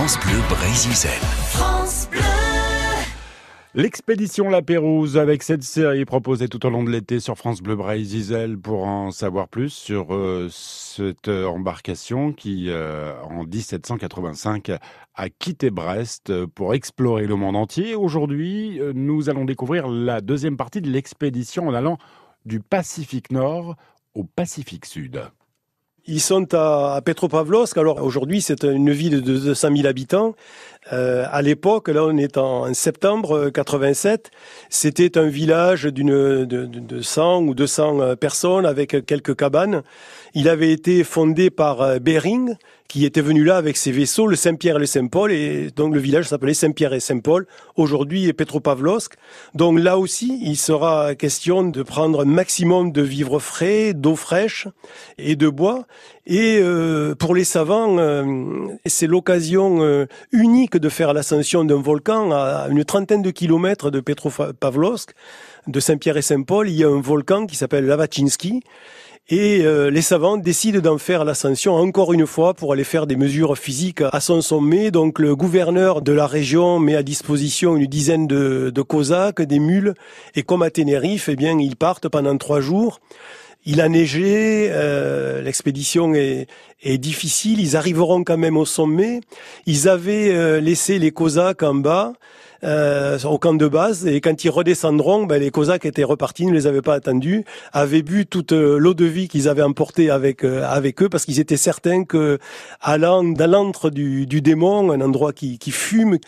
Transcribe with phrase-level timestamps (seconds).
[0.00, 1.10] France Bleu Brésil.
[1.50, 2.20] France Bleu.
[3.74, 7.76] L'expédition La Pérouse avec cette série proposée tout au long de l'été sur France Bleu
[7.76, 14.70] Brésil pour en savoir plus sur euh, cette embarcation qui, euh, en 1785,
[15.16, 17.94] a quitté Brest pour explorer le monde entier.
[17.94, 21.98] Aujourd'hui, euh, nous allons découvrir la deuxième partie de l'expédition en allant
[22.46, 23.76] du Pacifique Nord
[24.14, 25.20] au Pacifique Sud.
[26.06, 27.76] Ils sont à, Petropavlovsk.
[27.76, 30.34] Alors aujourd'hui, c'est une ville de 200 000 habitants.
[30.92, 34.30] Euh, à l'époque, là, on est en, septembre 87.
[34.70, 39.82] C'était un village d'une de, de, 100 ou 200 euh, personnes avec quelques cabanes.
[40.34, 42.56] Il avait été fondé par euh, Bering,
[42.90, 46.00] qui était venu là avec ses vaisseaux, le Saint-Pierre et le Saint-Paul, et donc le
[46.00, 49.14] village s'appelait Saint-Pierre et Saint-Paul, aujourd'hui Petropavlovsk.
[49.54, 54.66] Donc là aussi, il sera question de prendre un maximum de vivres frais, d'eau fraîche
[55.18, 55.86] et de bois.
[56.26, 58.24] Et euh, pour les savants, euh,
[58.86, 64.00] c'est l'occasion euh, unique de faire l'ascension d'un volcan à une trentaine de kilomètres de
[64.00, 65.10] Petropavlovsk,
[65.66, 66.68] de Saint-Pierre et Saint-Paul.
[66.68, 68.62] Il y a un volcan qui s'appelle Lavachinsky
[69.32, 73.14] et euh, les savants décident d'en faire l'ascension encore une fois pour aller faire des
[73.14, 74.90] mesures physiques à son sommet.
[74.90, 79.60] Donc le gouverneur de la région met à disposition une dizaine de, de Cosaques, des
[79.60, 79.94] mules,
[80.34, 83.00] et comme à Tenerife, eh bien ils partent pendant trois jours.
[83.66, 86.46] Il a neigé, euh, l'expédition est,
[86.82, 89.20] est, difficile, ils arriveront quand même au sommet.
[89.66, 92.14] Ils avaient euh, laissé les Cosaques en bas
[92.64, 94.06] euh, au camp de base.
[94.06, 98.02] Et quand ils redescendront, ben, les Cosaques étaient repartis, ne les avaient pas attendus, avaient
[98.02, 101.40] bu toute euh, l'eau de vie qu'ils avaient emportée avec euh, avec eux, parce qu'ils
[101.40, 102.38] étaient certains que
[102.80, 106.18] allant l'antre du, du, démon, un endroit qui, qui, fume,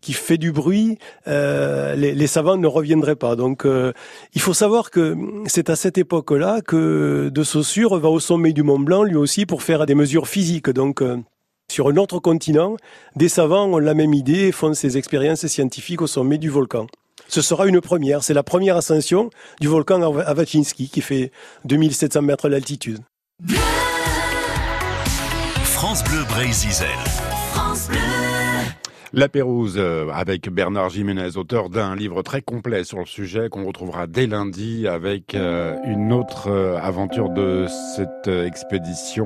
[0.00, 3.36] qui fait du bruit, euh, les, les, savants ne reviendraient pas.
[3.36, 3.66] Donc,
[4.34, 6.76] il faut savoir que c'est à cette époque-là que
[7.30, 10.70] De Saussure va au sommet du Mont Blanc, lui aussi, pour faire des mesures physiques.
[10.70, 11.02] Donc
[11.72, 12.76] sur un autre continent,
[13.16, 16.86] des savants ont la même idée et font ces expériences scientifiques au sommet du volcan.
[17.28, 21.32] Ce sera une première, c'est la première ascension du volcan Avachinsky qui fait
[21.64, 22.98] 2700 mètres d'altitude.
[29.14, 33.66] La Pérouse euh, avec Bernard Jiménez, auteur d'un livre très complet sur le sujet qu'on
[33.66, 39.20] retrouvera dès lundi avec euh, une autre euh, aventure de cette expédition.